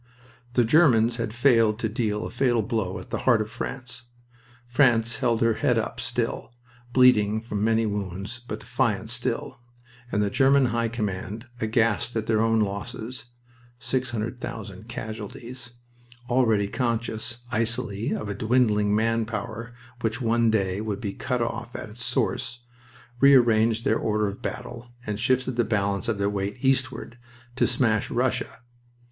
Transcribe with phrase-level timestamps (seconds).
[0.53, 4.05] The Germans had failed to deal a fatal blow at the heart of France.
[4.65, 6.55] France held her head up still,
[6.91, 9.59] bleeding from many wounds, but defiant still;
[10.11, 13.25] and the German High Command, aghast at their own losses
[13.77, 15.73] six hundred thousand casualties
[16.27, 21.75] already conscious, icily, of a dwindling man power which one day would be cut off
[21.75, 22.61] at its source,
[23.19, 27.19] rearranged their order of battle and shifted the balance of their weight eastward,
[27.55, 28.61] to smash Russia.